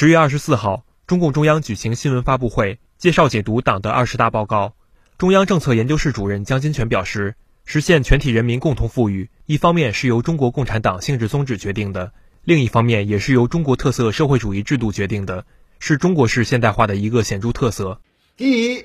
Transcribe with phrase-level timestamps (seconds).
[0.00, 4.76] 十月二十四号，中共中央举行新闻发布会，介绍解读党的二十大报告。
[5.18, 12.12] 中央政策研究室主任江金泉表示，实现全体人民共同富裕，一方面是由中国共产党性质宗旨决定的，
[12.44, 15.44] 另一方面也是由中国特色社会主义制度决定的，
[15.80, 18.00] 是中国式现代化的一个显著特色。
[18.36, 18.84] 第一，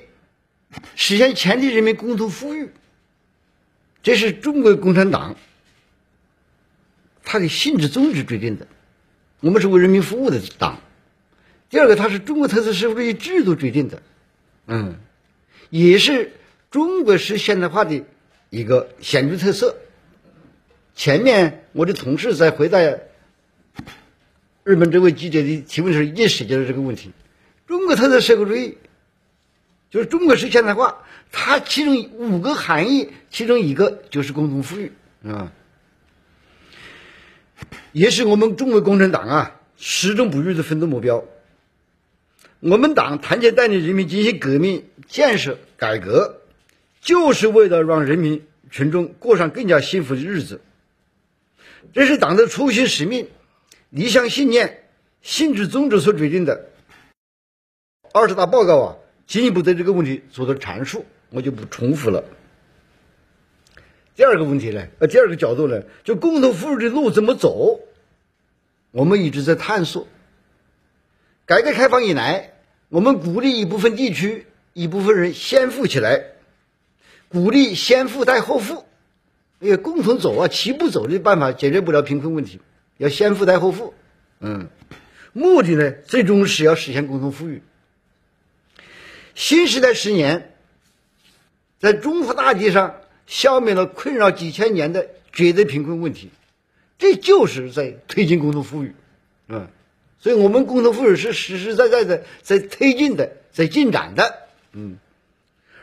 [0.96, 2.70] 实现全体人民共同富裕，
[4.02, 5.36] 这是中国共产党
[7.22, 8.66] 它的性质宗旨决定的。
[9.38, 10.80] 我们是为人民服务的党。
[11.70, 14.02] 第二个，它是中国特色社会主义制度决定的，
[14.66, 14.96] 嗯，
[15.70, 16.32] 也是
[16.70, 18.04] 中国式现代化的
[18.50, 19.76] 一个显著特色。
[20.94, 22.78] 前面我的同事在回答
[24.62, 27.10] 日本这位记者的提问时，也涉及了这个问题。
[27.66, 28.78] 中国特色社会主义
[29.90, 31.02] 就是中国式现代化，
[31.32, 34.92] 它其中五个含义，其中一个就是共同富裕
[35.26, 35.50] 啊，
[37.90, 41.24] 也是我们中国共产党啊始终不渝的奋斗目标。
[42.66, 46.40] 我们党团结带领人民进行革命、建设、改革，
[47.02, 50.62] 就是为了让人民群众过上更加幸福的日子。
[51.92, 53.28] 这是党的初心使命、
[53.90, 54.82] 理想信念、
[55.20, 56.70] 性质宗旨所决定的。
[58.14, 58.96] 二十大报告啊，
[59.26, 62.24] 进一步对这个问题做了阐述，我就不重复了。
[64.16, 67.80] 第二个问题呢，呃，第二个角度呢，就共同富裕的路怎么走？
[68.90, 70.08] 我们一直在探索。
[71.44, 72.52] 改革开放以来。
[72.94, 76.26] 我们鼓励一部分地区、一部分人先富起来，
[77.28, 78.84] 鼓励先富带后富，
[79.58, 82.60] 因为共同走啊，齐步走的办法解决不了贫困问题，
[82.96, 83.94] 要先富带后富。
[84.38, 84.68] 嗯，
[85.32, 87.62] 目的呢，最终是要实现共同富裕。
[89.34, 90.54] 新时代十年，
[91.80, 96.30] 在中华大地上消灭了困扰几千年的绝对贫困问题，
[96.98, 98.94] 这就是在推进共同富裕，
[99.48, 99.66] 嗯。
[100.24, 104.96] 所以我们共同富裕是实实在在的在推进的，在进展的，嗯，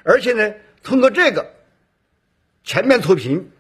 [0.02, 1.54] 而且呢，通过这个
[2.64, 3.52] 全面脱贫，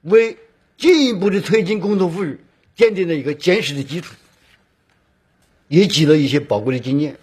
[0.00, 0.36] 为
[0.76, 2.40] 进一步的推进共同富裕
[2.76, 4.16] 奠定了一个坚实的基础，
[5.68, 7.16] 也积了一些宝贵的经验。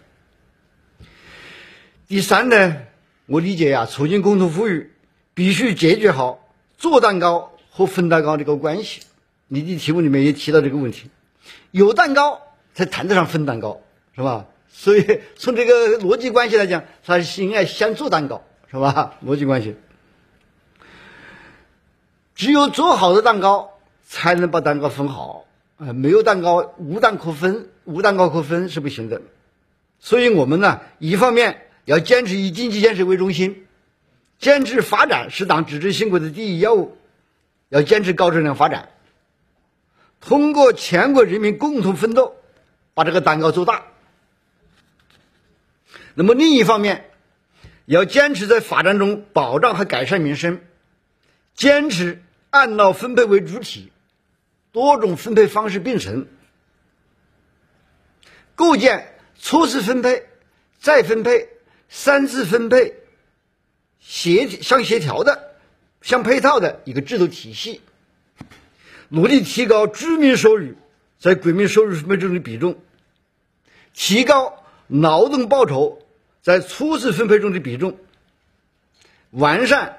[2.08, 2.78] 第三呢，
[3.26, 4.92] 我理解呀，促进共同富裕
[5.34, 9.02] 必须解决好做蛋糕和分蛋糕这个关系。
[9.50, 11.10] 你的题目里面也提到这个问题。
[11.72, 12.42] 有蛋糕
[12.74, 13.82] 才谈得上分蛋糕，
[14.16, 14.46] 是吧？
[14.72, 19.16] 所以从这个逻辑关系来讲，他是应该先做蛋糕，是吧？
[19.26, 19.76] 逻辑关系，
[22.36, 23.72] 只有做好的蛋糕
[24.06, 25.46] 才能把蛋糕分好，
[25.78, 29.22] 啊，没有蛋糕无蛋可分，无蛋糕可分是不行的。
[30.00, 33.68] 所以我们呢，一方面要坚持以经济建设为中心，
[34.38, 36.98] 坚持发展是党执政兴国的第一要务，
[37.68, 38.90] 要坚持高质量发展。
[40.22, 42.36] 通过全国人民共同奋斗，
[42.94, 43.86] 把这个蛋糕做大。
[46.14, 47.10] 那么另一方面，
[47.86, 50.62] 要坚持在发展中保障和改善民生，
[51.56, 53.92] 坚持按劳分配为主体，
[54.72, 56.28] 多种分配方式并存，
[58.56, 60.28] 构建初次分配、
[60.80, 61.48] 再分配、
[61.88, 62.96] 三次分配
[64.00, 65.56] 协相协调的、
[66.02, 67.82] 相配套的一个制度体系。
[69.10, 70.76] 努力提高居民收入
[71.20, 72.80] 在国民收入分配中的比重，
[73.94, 76.02] 提高劳动报酬
[76.42, 77.98] 在初次分配中的比重，
[79.32, 79.98] 完善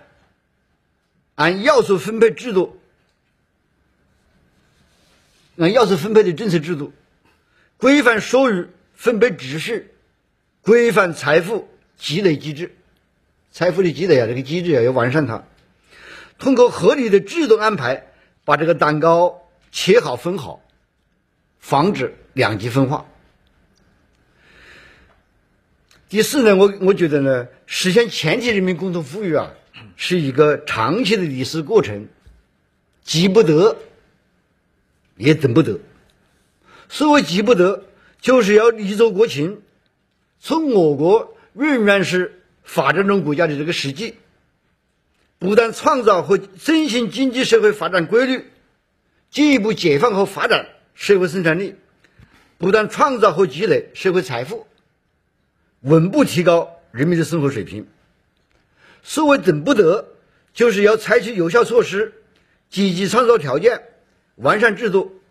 [1.35, 2.81] 按要素分配制度、
[5.57, 6.93] 按要素分配的政策制度，
[7.77, 9.91] 规范收入分配秩序，
[10.63, 12.77] 规范财富积累机制。
[13.51, 15.45] 财富的积累啊，这个机制啊要完善它，
[16.39, 18.07] 通过合理的制度安排。
[18.51, 20.61] 把这个蛋糕切好分好，
[21.61, 23.07] 防止两极分化。
[26.09, 29.53] 第四呢，我我觉得呢，实现全体人民共同富裕啊，
[29.95, 32.09] 是一个长期的历史过程，
[33.05, 33.77] 急不得，
[35.17, 35.79] 也等不得。
[36.89, 37.85] 所谓急不得，
[38.21, 39.63] 就是要立足国情，
[40.41, 44.17] 从我国仍然是发展中国家的这个实际。
[45.41, 48.45] 不断创造和振兴经济社会发展规律，
[49.31, 51.77] 进一步解放和发展社会生产力，
[52.59, 54.67] 不断创造和积累社会财富，
[55.81, 57.89] 稳步提高人民的生活水平。
[59.03, 60.09] 所谓等不得，
[60.53, 62.13] 就是要采取有效措施，
[62.69, 63.81] 积极创造条件，
[64.35, 65.23] 完善制度，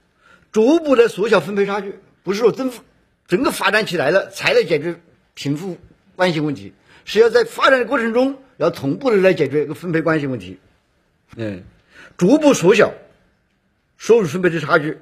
[0.51, 1.99] 逐步的缩小分配差距。
[2.23, 2.81] 不是说政府
[3.27, 4.99] 整个发展起来了才来解决
[5.35, 5.77] 贫富
[6.15, 6.73] 关系问题，
[7.05, 8.39] 是要在发展的过程中。
[8.59, 10.59] 要同步的来解决一个分配关系问题，
[11.37, 11.63] 嗯，
[12.17, 12.93] 逐步缩小
[13.97, 14.97] 收入分配的差距，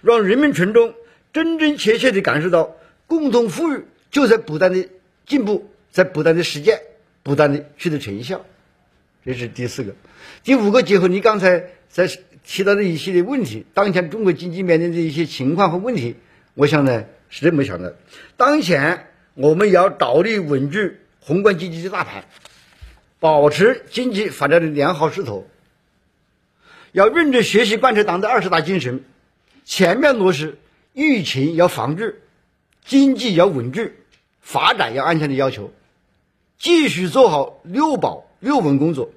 [0.00, 0.94] 让人民群众
[1.32, 2.76] 真真切切地感受到
[3.08, 3.82] 共同富裕
[4.12, 4.88] 就在不断的
[5.26, 6.80] 进步，在不断的实践，
[7.24, 8.46] 不断的取得成效。
[9.24, 9.96] 这是第四个，
[10.44, 12.08] 第五个，结合你刚才在
[12.44, 16.14] 提到的一系列问题，当前中国经济面临的一些情况和问题，
[16.54, 17.96] 我想呢是这么想的：
[18.36, 22.24] 当前我们要着力稳住宏观经济的大盘，
[23.20, 25.46] 保持经济发展的良好势头，
[26.92, 29.04] 要认真学习贯彻党的二十大精神，
[29.64, 30.58] 全面落实
[30.92, 32.22] 疫情要防治、
[32.84, 33.90] 经济要稳住、
[34.40, 35.72] 发展要安全的要求，
[36.58, 39.10] 继续做好六保六稳工作。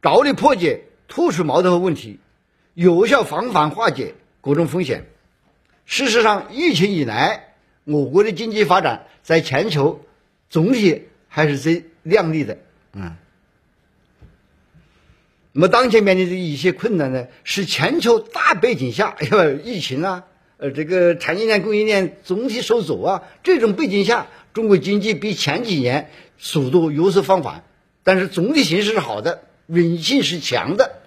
[0.00, 2.18] 着力破解突出矛盾和问题，
[2.72, 5.06] 有效防范化解各种风险。
[5.84, 7.54] 事实上，疫情以来，
[7.84, 10.04] 我国的经济发展在全球
[10.48, 12.58] 总体还是最亮丽的。
[13.00, 13.16] 嗯，
[15.52, 20.24] 那么当前面临的一些困难呢，是全球大背景下， 哎呀，疫情啊，
[20.56, 27.62] 呃，这个产业链、供应链总体受阻啊，这种背景下，中国经济比前几年速度有所放缓，
[28.02, 29.44] 但是总体形势是好的。
[29.68, 31.02] 韧性是强的，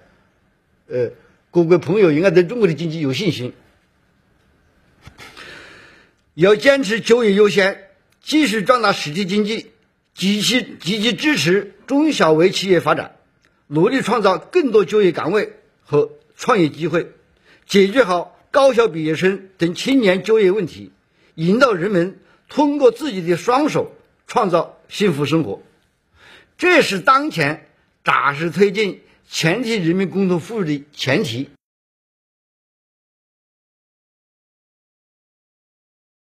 [0.87, 1.09] 呃，
[1.49, 3.53] 各位朋友应该对中国的经济有信心。
[6.35, 7.89] 要坚持就业优先，
[8.21, 9.71] 继续壮大实体经济，
[10.13, 13.15] 积极积极支持中小微企业发展，
[13.67, 15.53] 努力创造更多就业岗位
[15.83, 17.11] 和创业机会，
[17.65, 20.91] 解决好高校毕业生等青年就业问题，
[21.35, 22.19] 引导人们
[22.49, 23.95] 通过自己的双手
[24.27, 25.61] 创造幸福生活。
[26.57, 27.67] 这是当前。
[28.03, 31.51] 扎实推进全体人民共同富裕的前提。